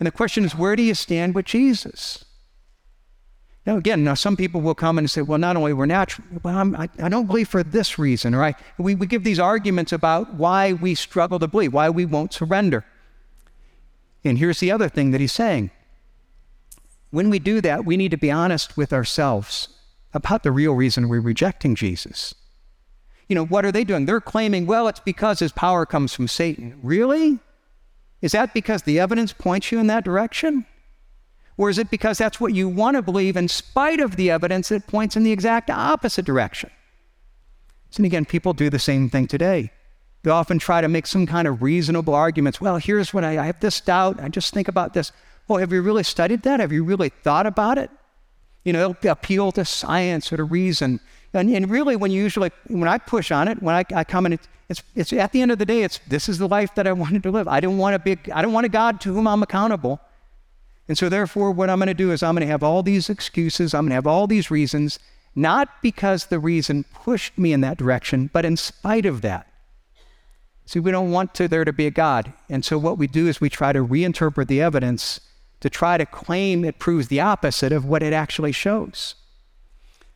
[0.00, 2.24] And the question is, where do you stand with Jesus?
[3.68, 6.74] Now, again, now some people will come and say, well, not only we're natural, well,
[6.74, 10.32] I, I don't believe for this reason, or I, we, we give these arguments about
[10.32, 12.86] why we struggle to believe, why we won't surrender.
[14.24, 15.70] And here's the other thing that he's saying.
[17.10, 19.68] When we do that, we need to be honest with ourselves
[20.14, 22.34] about the real reason we're rejecting Jesus.
[23.28, 24.06] You know, what are they doing?
[24.06, 26.80] They're claiming, well, it's because his power comes from Satan.
[26.82, 27.38] Really?
[28.22, 30.64] Is that because the evidence points you in that direction?
[31.58, 34.68] Or is it because that's what you want to believe in spite of the evidence
[34.68, 36.70] that points in the exact opposite direction?
[37.96, 39.72] And again, people do the same thing today.
[40.22, 42.60] They often try to make some kind of reasonable arguments.
[42.60, 44.20] Well, here's what I, I have this doubt.
[44.22, 45.10] I just think about this.
[45.48, 46.60] Oh, have you really studied that?
[46.60, 47.90] Have you really thought about it?
[48.64, 51.00] You know, it'll appeal to science or to reason.
[51.32, 54.26] And, and really, when you usually, when I push on it, when I, I come
[54.26, 56.74] in, it's, it's, it's at the end of the day, it's this is the life
[56.74, 57.48] that I wanted to live.
[57.48, 60.00] I don't want a big, I don't want a God to whom I'm accountable.
[60.88, 63.10] And so, therefore, what I'm going to do is I'm going to have all these
[63.10, 64.98] excuses, I'm going to have all these reasons,
[65.34, 69.46] not because the reason pushed me in that direction, but in spite of that.
[70.64, 72.32] See, we don't want to, there to be a God.
[72.48, 75.20] And so, what we do is we try to reinterpret the evidence
[75.60, 79.14] to try to claim it proves the opposite of what it actually shows.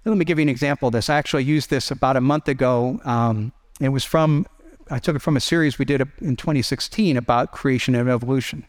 [0.04, 1.08] Let me give you an example of this.
[1.08, 3.00] I actually used this about a month ago.
[3.04, 4.46] Um, it was from,
[4.90, 8.66] I took it from a series we did in 2016 about creation and evolution.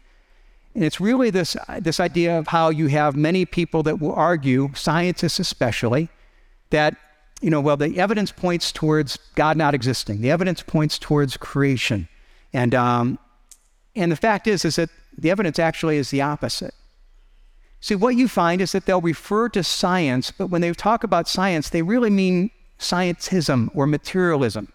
[0.75, 4.71] And it's really this, this idea of how you have many people that will argue,
[4.73, 6.09] scientists especially,
[6.71, 6.95] that,
[7.41, 10.21] you know, well, the evidence points towards God not existing.
[10.21, 12.07] The evidence points towards creation.
[12.53, 13.19] And, um,
[13.95, 16.73] and the fact is, is that the evidence actually is the opposite.
[17.79, 21.27] See, what you find is that they'll refer to science, but when they talk about
[21.27, 24.72] science, they really mean scientism or materialism.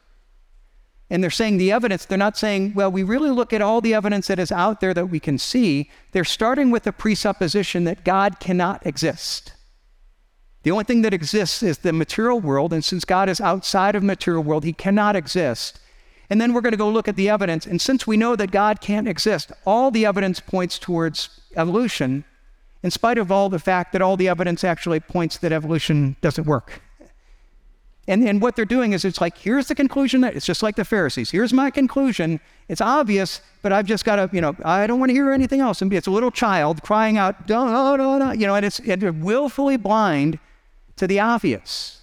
[1.10, 3.94] And they're saying the evidence, they're not saying, well, we really look at all the
[3.94, 5.90] evidence that is out there that we can see.
[6.12, 9.52] They're starting with the presupposition that God cannot exist.
[10.64, 14.02] The only thing that exists is the material world, and since God is outside of
[14.02, 15.80] material world, he cannot exist.
[16.28, 17.64] And then we're going to go look at the evidence.
[17.64, 22.24] And since we know that God can't exist, all the evidence points towards evolution,
[22.82, 26.46] in spite of all the fact that all the evidence actually points that evolution doesn't
[26.46, 26.82] work.
[28.08, 30.76] And, and what they're doing is it's like, here's the conclusion that it's just like
[30.76, 31.30] the Pharisees.
[31.30, 32.40] Here's my conclusion.
[32.66, 35.60] It's obvious, but I've just got to, you know, I don't want to hear anything
[35.60, 35.82] else.
[35.82, 39.22] And it's a little child crying out, no, no, no, you know, and it's and
[39.22, 40.38] willfully blind
[40.96, 42.00] to the obvious.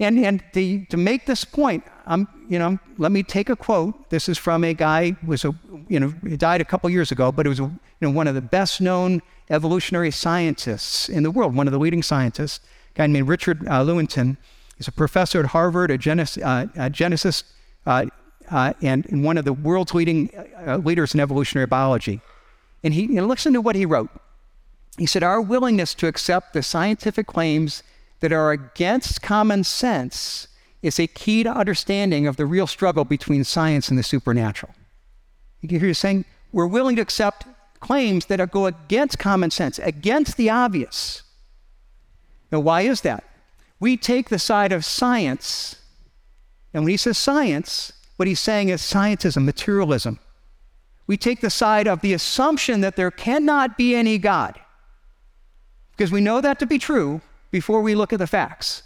[0.00, 4.10] And, and the, to make this point, I'm, you know, let me take a quote.
[4.10, 5.54] This is from a guy who was a,
[5.88, 8.26] you know, he died a couple years ago, but it was a, you know, one
[8.26, 12.58] of the best known evolutionary scientists in the world, one of the leading scientists,
[12.96, 14.36] a guy named Richard uh, Lewontin.
[14.76, 16.90] He's a professor at Harvard, a, genesis, uh, a
[17.86, 18.06] uh,
[18.50, 20.30] uh, and, and, one of the world's leading
[20.66, 22.20] uh, leaders in evolutionary biology.
[22.82, 24.10] And he, you know, listen to what he wrote.
[24.98, 27.82] He said, Our willingness to accept the scientific claims
[28.20, 30.48] that are against common sense
[30.82, 34.74] is a key to understanding of the real struggle between science and the supernatural.
[35.60, 37.46] You hear him saying, we're willing to accept
[37.80, 41.22] claims that go against common sense, against the obvious.
[42.50, 43.24] Now, why is that?
[43.82, 45.74] We take the side of science.
[46.72, 50.20] And when he says science, what he's saying is scientism, materialism.
[51.08, 54.60] We take the side of the assumption that there cannot be any God.
[55.90, 58.84] Because we know that to be true before we look at the facts.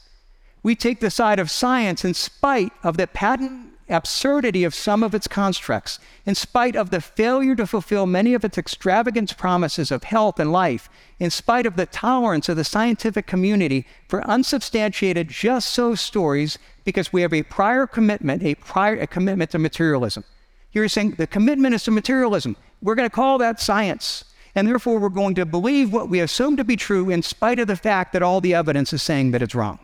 [0.63, 5.15] We take the side of science in spite of the patent absurdity of some of
[5.15, 10.05] its constructs, in spite of the failure to fulfill many of its extravagant promises of
[10.05, 15.71] health and life, in spite of the tolerance of the scientific community for unsubstantiated just
[15.71, 20.25] so stories, because we have a prior commitment, a prior a commitment to materialism.
[20.73, 22.57] You're saying the commitment is to materialism.
[22.83, 24.25] We're going to call that science.
[24.55, 27.67] And therefore, we're going to believe what we assume to be true in spite of
[27.67, 29.79] the fact that all the evidence is saying that it's wrong.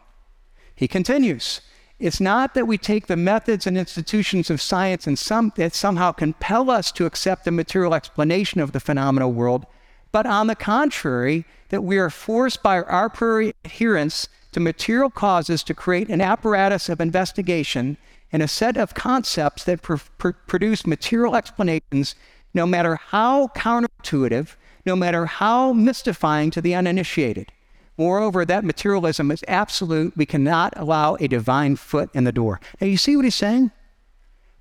[0.75, 1.61] He continues
[2.03, 6.11] it's not that we take the methods and institutions of science and some, that somehow
[6.11, 9.67] compel us to accept the material explanation of the phenomenal world,
[10.11, 15.63] but on the contrary, that we are forced by our prior adherence to material causes
[15.63, 17.97] to create an apparatus of investigation
[18.33, 22.17] and a set of concepts that pr- pr- produce material explanations,
[22.53, 27.53] no matter how counterintuitive, no matter how mystifying to the uninitiated.
[27.99, 30.17] Moreover, that materialism is absolute.
[30.17, 32.61] We cannot allow a divine foot in the door.
[32.81, 33.71] Now, you see what he's saying?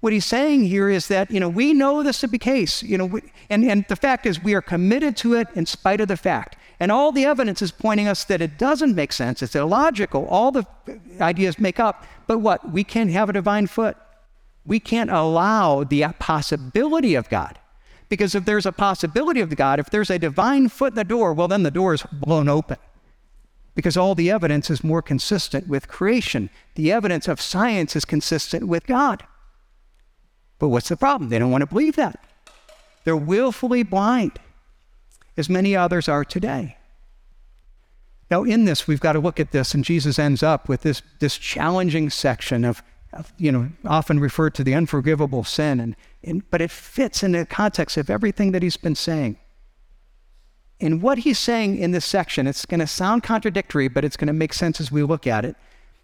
[0.02, 2.82] What he's saying here is that, you know, we know this to be the case,
[2.82, 6.02] you know, we, and, and the fact is we are committed to it in spite
[6.02, 6.58] of the fact.
[6.80, 9.44] And all the evidence is pointing us that it doesn't make sense.
[9.44, 10.26] It's illogical.
[10.26, 10.66] All the
[11.22, 12.04] ideas make up.
[12.26, 12.72] But what?
[12.72, 13.96] We can't have a divine foot.
[14.66, 17.60] We can't allow the possibility of God.
[18.10, 21.34] Because if there's a possibility of God, if there's a divine foot in the door,
[21.34, 22.78] well, then the door is blown open
[23.76, 26.50] because all the evidence is more consistent with creation.
[26.76, 29.24] The evidence of science is consistent with God.
[30.60, 31.30] But what's the problem?
[31.30, 32.24] They don't want to believe that.
[33.04, 34.34] They're willfully blind,
[35.38, 36.78] as many others are today.
[38.30, 41.02] Now, in this, we've got to look at this, and Jesus ends up with this,
[41.20, 42.82] this challenging section of,
[43.12, 47.34] of you know, often referred to the unforgivable sin, and, and, but it fits in
[47.34, 49.38] the context of everything that he's been saying.
[50.82, 54.28] And what he's saying in this section, it's going to sound contradictory, but it's going
[54.28, 55.56] to make sense as we look at it.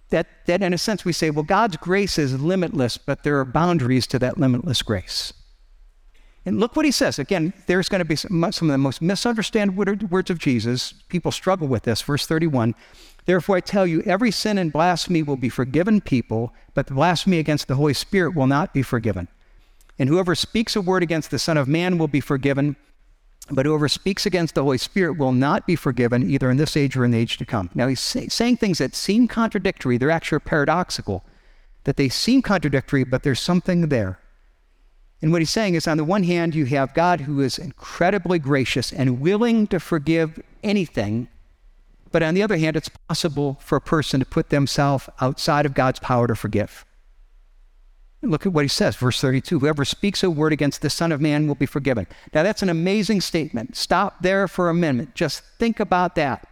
[0.10, 3.46] That, that in a sense we say, well, God's grace is limitless, but there are
[3.46, 5.34] boundaries to that limitless grace.
[6.46, 7.20] And look what he says.
[7.20, 10.94] Again, there's going to be some, some of the most misunderstood words of Jesus.
[11.10, 12.02] People struggle with this.
[12.02, 12.74] Verse 31
[13.26, 17.40] Therefore, I tell you, every sin and blasphemy will be forgiven people, but the blasphemy
[17.40, 19.28] against the Holy Spirit will not be forgiven.
[20.00, 22.78] And whoever speaks a word against the Son of Man will be forgiven,
[23.50, 26.98] but whoever speaks against the Holy Spirit will not be forgiven, either in this age
[26.98, 27.70] or in the age to come.
[27.74, 29.98] Now, he's say, saying things that seem contradictory.
[29.98, 31.24] They're actually paradoxical,
[31.86, 34.20] that they seem contradictory, but there's something there.
[35.22, 38.38] And what he's saying is, on the one hand, you have God who is incredibly
[38.38, 41.28] gracious and willing to forgive anything
[42.12, 45.74] but on the other hand, it's possible for a person to put themselves outside of
[45.74, 46.86] God's power to forgive.
[48.24, 51.22] Look at what he says, verse 32 Whoever speaks a word against the Son of
[51.22, 52.08] Man will be forgiven.
[52.34, 53.76] Now, that's an amazing statement.
[53.76, 55.14] Stop there for a minute.
[55.14, 56.48] Just think about that.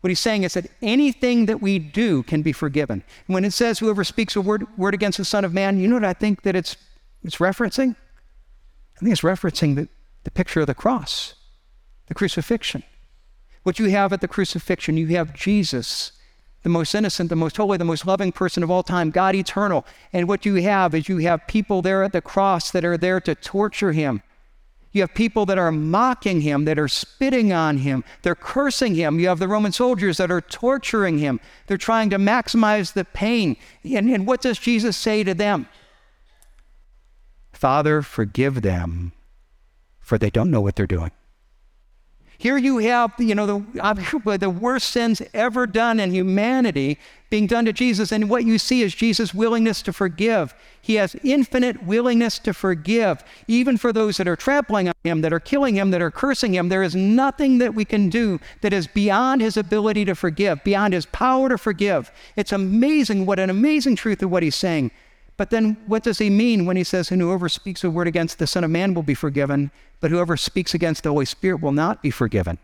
[0.00, 3.02] What he's saying is that anything that we do can be forgiven.
[3.26, 5.96] When it says whoever speaks a word, word against the Son of Man, you know
[5.96, 6.76] what I think that it's,
[7.24, 7.96] it's referencing?
[8.96, 9.88] I think it's referencing the,
[10.22, 11.34] the picture of the cross,
[12.06, 12.84] the crucifixion.
[13.64, 16.12] What you have at the crucifixion, you have Jesus,
[16.62, 19.86] the most innocent, the most holy, the most loving person of all time, God eternal.
[20.12, 23.20] And what you have is you have people there at the cross that are there
[23.20, 24.22] to torture him.
[24.92, 29.20] You have people that are mocking him, that are spitting on him, they're cursing him.
[29.20, 31.40] You have the Roman soldiers that are torturing him.
[31.66, 33.56] They're trying to maximize the pain.
[33.84, 35.68] And, and what does Jesus say to them?
[37.52, 39.12] Father, forgive them,
[40.00, 41.10] for they don't know what they're doing.
[42.40, 46.98] Here you have, you know, the, uh, the worst sins ever done in humanity
[47.30, 48.12] being done to Jesus.
[48.12, 50.54] And what you see is Jesus' willingness to forgive.
[50.80, 55.32] He has infinite willingness to forgive, even for those that are trampling on him, that
[55.32, 56.68] are killing him, that are cursing him.
[56.68, 60.94] There is nothing that we can do that is beyond his ability to forgive, beyond
[60.94, 62.12] his power to forgive.
[62.36, 64.92] It's amazing what an amazing truth of what he's saying.
[65.38, 68.38] But then what does he mean when he says, And whoever speaks a word against
[68.38, 69.70] the Son of Man will be forgiven,
[70.00, 72.58] but whoever speaks against the Holy Spirit will not be forgiven?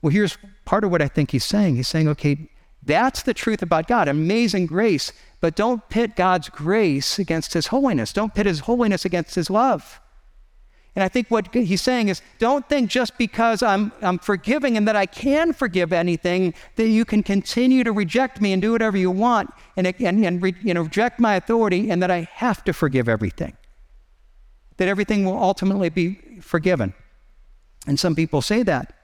[0.00, 1.76] Well, here's part of what I think he's saying.
[1.76, 2.50] He's saying, okay,
[2.82, 8.12] that's the truth about God, amazing grace, but don't pit God's grace against his holiness.
[8.12, 10.00] Don't pit his holiness against his love.
[10.96, 14.88] And I think what he's saying is don't think just because I'm, I'm forgiving and
[14.88, 18.96] that I can forgive anything that you can continue to reject me and do whatever
[18.96, 22.64] you want and, and, and re, you know, reject my authority and that I have
[22.64, 23.58] to forgive everything.
[24.78, 26.94] That everything will ultimately be forgiven.
[27.86, 28.94] And some people say that.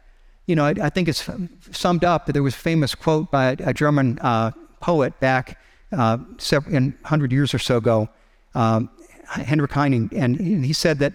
[0.46, 1.28] You know, I, I think it's
[1.72, 5.59] summed up there was a famous quote by a, a German uh, poet back
[5.92, 8.09] uh, several, 100 years or so ago,
[8.55, 8.88] um,
[9.26, 11.14] Heinrich Heine, and he said that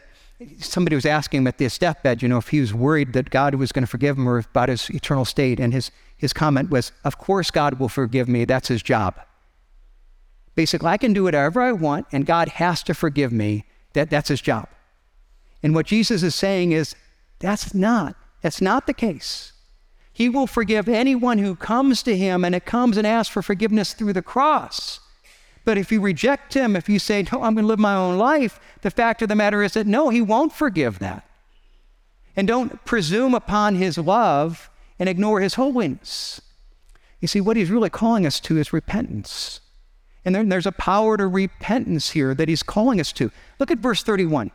[0.60, 3.56] somebody was asking him at this deathbed, you know, if he was worried that God
[3.56, 5.60] was going to forgive him or about his eternal state.
[5.60, 8.46] And his, his comment was, Of course, God will forgive me.
[8.46, 9.20] That's his job.
[10.56, 13.66] Basically, I can do whatever I want, and God has to forgive me.
[13.94, 14.68] That, that's his job.
[15.64, 16.96] And what Jesus is saying is,
[17.40, 18.16] that's not.
[18.42, 19.54] That's not the case.
[20.12, 23.94] He will forgive anyone who comes to him and it comes and asks for forgiveness
[23.94, 25.00] through the cross.
[25.68, 28.18] But if you reject him, if you say, No, I'm going to live my own
[28.18, 31.28] life, the fact of the matter is that no, he won't forgive that.
[32.38, 36.40] And don't presume upon his love and ignore his holiness.
[37.20, 39.60] You see, what he's really calling us to is repentance.
[40.24, 43.30] And there, there's a power to repentance here that he's calling us to.
[43.60, 44.52] Look at verse 31.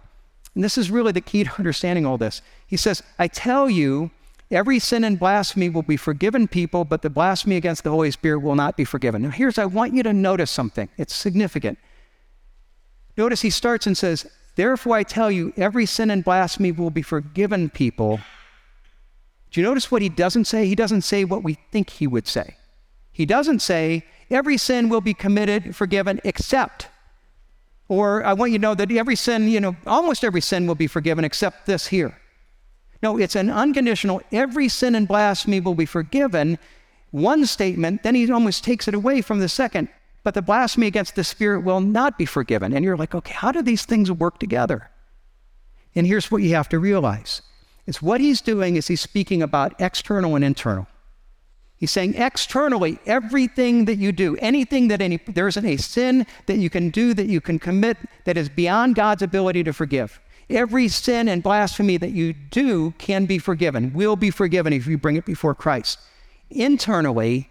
[0.55, 2.41] And this is really the key to understanding all this.
[2.67, 4.13] He says, I tell you,
[4.53, 8.41] Every sin and blasphemy will be forgiven people, but the blasphemy against the Holy Spirit
[8.41, 9.23] will not be forgiven.
[9.23, 10.91] Now, here's, I want you to notice something.
[10.99, 11.79] It's significant.
[13.17, 17.01] Notice he starts and says, Therefore, I tell you, every sin and blasphemy will be
[17.01, 18.21] forgiven people.
[19.51, 20.67] Do you notice what he doesn't say?
[20.67, 22.57] He doesn't say what we think he would say.
[23.11, 26.89] He doesn't say, Every sin will be committed, forgiven, except.
[27.89, 30.75] Or I want you to know that every sin, you know, almost every sin will
[30.75, 32.19] be forgiven except this here.
[33.03, 36.59] No, it's an unconditional, every sin and blasphemy will be forgiven.
[37.11, 39.89] One statement, then he almost takes it away from the second.
[40.25, 42.73] But the blasphemy against the Spirit will not be forgiven.
[42.73, 44.89] And you're like, okay, how do these things work together?
[45.95, 47.43] And here's what you have to realize
[47.87, 50.87] it's what he's doing is he's speaking about external and internal.
[51.77, 56.59] He's saying externally, everything that you do, anything that any, there isn't a sin that
[56.59, 60.21] you can do, that you can commit, that is beyond God's ability to forgive.
[60.51, 64.99] Every sin and blasphemy that you do can be forgiven, will be forgiven if you
[64.99, 65.99] bring it before Christ.
[66.51, 67.49] Internally,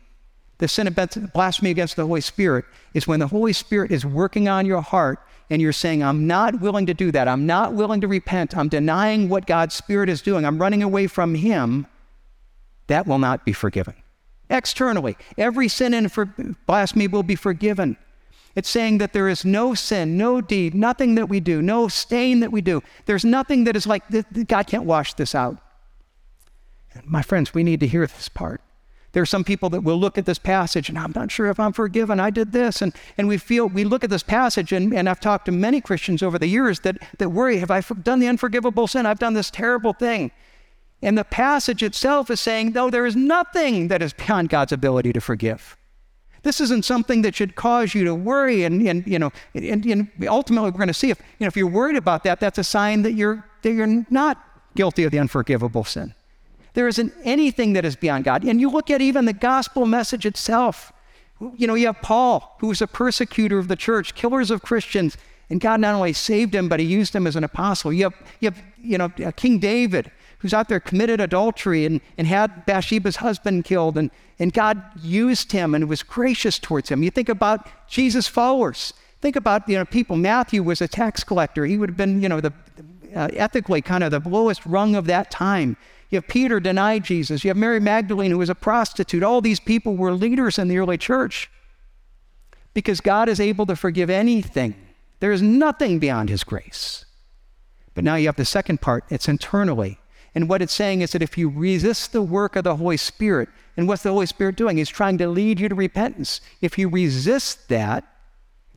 [0.60, 0.96] the sin of
[1.34, 5.20] blasphemy against the Holy Spirit is when the Holy Spirit is working on your heart
[5.50, 7.28] and you're saying, I'm not willing to do that.
[7.28, 8.56] I'm not willing to repent.
[8.56, 10.46] I'm denying what God's Spirit is doing.
[10.46, 11.88] I'm running away from Him.
[12.88, 13.96] That will not be forgiven.
[14.50, 17.98] Externally, every sin and blasphemy will be forgiven.
[18.56, 22.42] It's saying that there is no sin, no deed, nothing that we do, no stain
[22.42, 22.84] that we do.
[23.06, 24.04] There's nothing that is like,
[24.48, 25.58] God can't wash this out.
[27.06, 28.62] My friends, we need to hear this part.
[29.14, 31.60] There are some people that will look at this passage and I'm not sure if
[31.60, 32.20] I'm forgiven.
[32.20, 32.82] I did this.
[32.82, 35.82] And, and we feel, we look at this passage, and, and I've talked to many
[35.82, 39.06] Christians over the years that, that worry have I done the unforgivable sin?
[39.06, 40.32] I've done this terrible thing.
[41.02, 45.14] And the passage itself is saying, no, there is nothing that is beyond God's ability
[45.14, 45.76] to forgive.
[46.44, 48.64] This isn't something that should cause you to worry.
[48.64, 51.56] And, and you know, and, and ultimately, we're going to see if, you know, if
[51.56, 54.44] you're worried about that, that's a sign that you're, that you're not
[54.76, 56.14] guilty of the unforgivable sin.
[56.74, 58.44] There isn't anything that is beyond God.
[58.44, 60.92] And you look at even the gospel message itself.
[61.58, 65.18] You know, you have Paul, who was a persecutor of the church, killers of Christians,
[65.50, 67.92] and God not only saved him, but he used him as an apostle.
[67.92, 70.10] You have, you, have, you know, uh, King David,
[70.42, 75.52] who's out there committed adultery and, and had Bathsheba's husband killed, and, and God used
[75.52, 77.04] him and was gracious towards him.
[77.04, 78.94] You think about Jesus' followers.
[79.22, 80.18] Think about, you know, people.
[80.18, 81.66] Matthew was a tax collector.
[81.66, 82.54] He would have been, you know, the,
[83.16, 85.78] uh, ethically kind of the lowest rung of that time.
[86.10, 87.44] You have Peter denied Jesus.
[87.44, 89.24] You have Mary Magdalene, who was a prostitute.
[89.24, 91.50] All these people were leaders in the early church
[92.74, 94.76] because God is able to forgive anything.
[95.22, 97.06] There is nothing beyond his grace.
[97.94, 100.00] But now you have the second part it's internally.
[100.34, 103.50] And what it's saying is that if you resist the work of the Holy Spirit,
[103.76, 104.78] and what's the Holy Spirit doing?
[104.78, 106.40] He's trying to lead you to repentance.
[106.62, 108.06] If you resist that,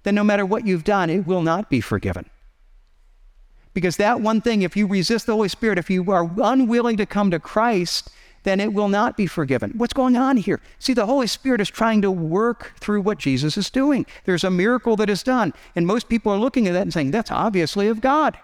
[0.02, 2.28] then no matter what you've done, it will not be forgiven.
[3.72, 7.06] Because that one thing, if you resist the Holy Spirit, if you are unwilling to
[7.06, 8.10] come to Christ,
[8.44, 9.72] then it will not be forgiven.
[9.76, 10.60] What's going on here?
[10.78, 14.06] See, the Holy Spirit is trying to work through what Jesus is doing.
[14.26, 15.54] There's a miracle that is done.
[15.74, 18.38] And most people are looking at that and saying, that's obviously of God.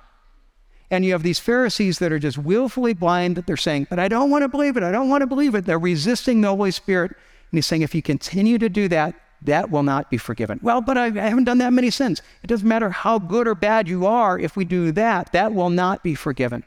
[0.91, 4.09] And you have these Pharisees that are just willfully blind that they're saying, but I
[4.09, 4.83] don't want to believe it.
[4.83, 5.65] I don't want to believe it.
[5.65, 7.13] They're resisting the Holy Spirit.
[7.13, 10.59] And he's saying, if you continue to do that, that will not be forgiven.
[10.63, 12.21] Well, but I, I haven't done that many sins.
[12.43, 15.71] It doesn't matter how good or bad you are, if we do that, that will
[15.71, 16.65] not be forgiven.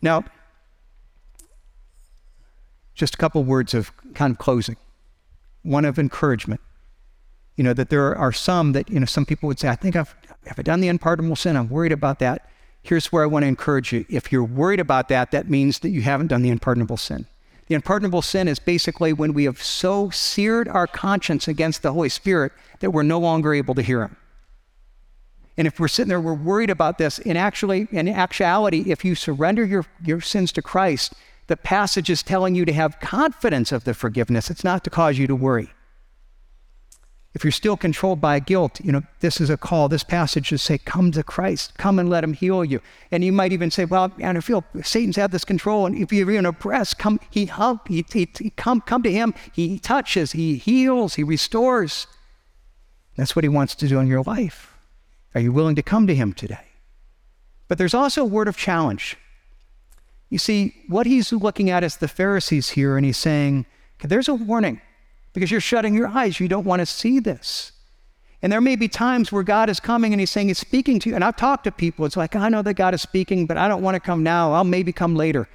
[0.00, 0.24] Now,
[2.94, 4.76] just a couple words of kind of closing.
[5.62, 6.60] One of encouragement.
[7.56, 9.96] You know, that there are some that, you know, some people would say, I think
[9.96, 10.14] I've,
[10.46, 11.56] have I done the unpardonable sin?
[11.56, 12.48] I'm worried about that.
[12.82, 14.04] Here's where I want to encourage you.
[14.08, 17.26] If you're worried about that, that means that you haven't done the unpardonable sin.
[17.66, 22.08] The unpardonable sin is basically when we have so seared our conscience against the Holy
[22.08, 24.16] Spirit that we're no longer able to hear Him.
[25.56, 27.18] And if we're sitting there, we're worried about this.
[27.18, 31.14] In actually, in actuality, if you surrender your, your sins to Christ,
[31.46, 34.50] the passage is telling you to have confidence of the forgiveness.
[34.50, 35.70] It's not to cause you to worry.
[37.36, 39.90] If you're still controlled by guilt, you know, this is a call.
[39.90, 42.80] This passage should say, Come to Christ, come and let him heal you.
[43.10, 46.10] And you might even say, Well, and I feel Satan's had this control, and if
[46.10, 49.34] you're in oppressed, come, he help, he, he, he, come, come to him.
[49.52, 52.06] He touches, he heals, he restores.
[53.16, 54.74] That's what he wants to do in your life.
[55.34, 56.68] Are you willing to come to him today?
[57.68, 59.18] But there's also a word of challenge.
[60.30, 63.66] You see, what he's looking at is the Pharisees here, and he's saying,
[64.02, 64.80] There's a warning
[65.36, 66.40] because you're shutting your eyes.
[66.40, 67.72] You don't want to see this.
[68.40, 71.10] And there may be times where God is coming and He's saying He's speaking to
[71.10, 71.14] you.
[71.14, 72.06] And I've talked to people.
[72.06, 74.54] It's like, I know that God is speaking, but I don't want to come now.
[74.54, 75.46] I'll maybe come later.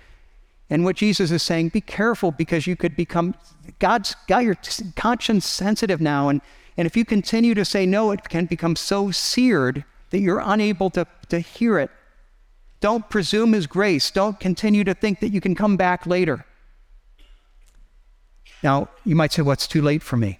[0.69, 3.33] And what Jesus is saying, be careful because you could become,
[3.79, 4.55] God's got your
[4.95, 6.29] conscience sensitive now.
[6.29, 6.41] And,
[6.77, 10.91] and if you continue to say no, it can become so seared that you're unable
[10.91, 11.89] to, to hear it.
[12.81, 14.11] Don't presume His grace.
[14.11, 16.45] Don't continue to think that you can come back later.
[18.63, 20.39] Now, you might say, well, too late for me.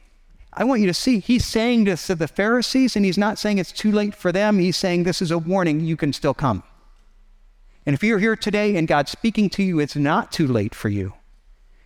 [0.54, 3.58] I want you to see, he's saying this to the Pharisees, and he's not saying
[3.58, 4.60] it's too late for them.
[4.60, 6.64] He's saying this is a warning, you can still come.
[7.86, 10.90] And if you're here today and God's speaking to you, it's not too late for
[10.90, 11.14] you.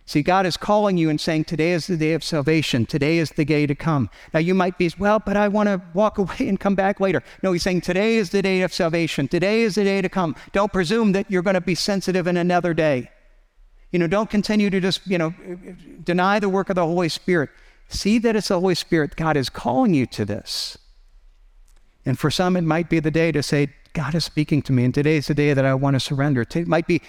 [0.04, 2.86] See, God is calling you and saying, Today is the day of salvation.
[2.86, 4.08] Today is the day to come.
[4.32, 7.22] Now, you might be, Well, but I want to walk away and come back later.
[7.42, 9.26] No, He's saying, Today is the day of salvation.
[9.26, 10.36] Today is the day to come.
[10.52, 13.10] Don't presume that you're going to be sensitive in another day.
[13.96, 15.32] You know, don't continue to just, you know,
[16.04, 17.48] deny the work of the Holy Spirit.
[17.88, 19.16] See that it's the Holy Spirit.
[19.16, 20.76] God is calling you to this.
[22.04, 24.84] And for some, it might be the day to say, God is speaking to me,
[24.84, 26.42] and today is the day that I want to surrender.
[26.42, 27.00] It might be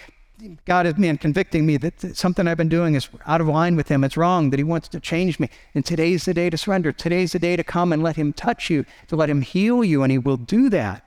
[0.63, 3.89] God is man convicting me that something I've been doing is out of line with
[3.89, 4.05] Him.
[4.05, 5.49] It's wrong, that He wants to change me.
[5.75, 6.93] And today's the day to surrender.
[6.93, 10.03] Today's the day to come and let Him touch you, to let Him heal you,
[10.03, 11.03] and He will do that.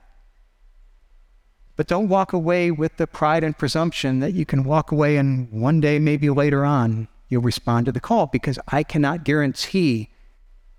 [1.75, 5.51] But don't walk away with the pride and presumption that you can walk away and
[5.51, 10.09] one day, maybe later on, you'll respond to the call because I cannot guarantee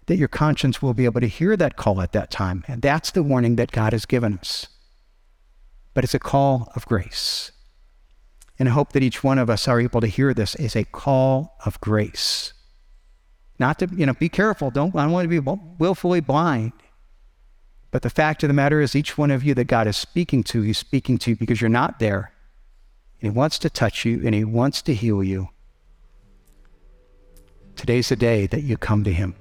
[0.07, 2.64] that your conscience will be able to hear that call at that time.
[2.68, 4.66] And that's the warning that God has given us.
[5.95, 7.53] But it's a call of grace.
[8.59, 10.84] And I hope that each one of us are able to hear this as a
[10.84, 12.53] call of grace.
[13.59, 14.70] Not to, you know, be careful.
[14.70, 16.72] Don't, I don't want to be willfully blind.
[17.93, 20.43] But the fact of the matter is, each one of you that God is speaking
[20.45, 22.32] to, He's speaking to you because you're not there.
[23.20, 25.51] And He wants to touch you and He wants to heal you.
[27.76, 29.36] Today's the day that you come to Him.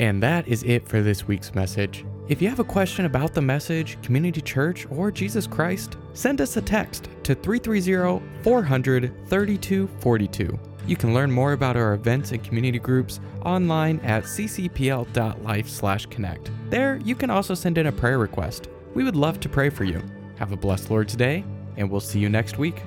[0.00, 2.04] And that is it for this week's message.
[2.28, 6.56] If you have a question about the message, community church, or Jesus Christ, send us
[6.56, 10.58] a text to 330 400 3242.
[10.88, 16.50] You can learn more about our events and community groups online at ccpl.life/connect.
[16.70, 18.68] There, you can also send in a prayer request.
[18.94, 20.02] We would love to pray for you.
[20.36, 21.44] Have a blessed Lord's Day,
[21.76, 22.82] and we'll see you next week.